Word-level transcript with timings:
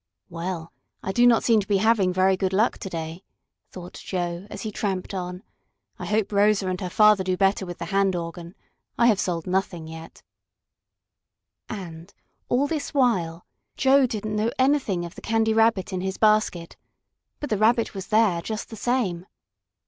"Well, 0.29 0.73
I 1.03 1.11
do 1.11 1.27
not 1.27 1.43
seem 1.43 1.59
to 1.59 1.67
be 1.67 1.75
going 1.77 1.83
to 1.93 2.01
have 2.03 2.15
very 2.15 2.35
good 2.35 2.53
luck 2.53 2.79
to 2.79 2.89
day," 2.89 3.23
thought 3.69 4.01
Joe, 4.03 4.47
as 4.49 4.63
he 4.63 4.71
tramped 4.71 5.13
on. 5.13 5.43
"I 5.99 6.07
hope 6.07 6.31
Rosa 6.31 6.67
and 6.69 6.81
her 6.81 6.89
father 6.89 7.23
do 7.23 7.37
better 7.37 7.67
with 7.67 7.77
the 7.77 7.85
hand 7.93 8.15
organ. 8.15 8.55
I 8.97 9.05
have 9.05 9.19
sold 9.19 9.45
nothing 9.45 9.85
yet." 9.85 10.23
And, 11.69 12.11
all 12.49 12.65
this 12.65 12.95
while, 12.95 13.45
Joe 13.77 14.07
didn't 14.07 14.35
know 14.37 14.51
anything 14.57 15.05
of 15.05 15.13
the 15.13 15.21
Candy 15.21 15.53
Rabbit 15.53 15.93
in 15.93 16.01
his 16.01 16.17
basket. 16.17 16.77
But 17.39 17.51
the 17.51 17.57
Rabbit 17.59 17.93
was 17.93 18.07
there, 18.07 18.41
just 18.41 18.69
the 18.71 18.75
same. 18.75 19.27